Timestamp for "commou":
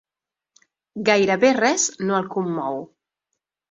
2.35-2.85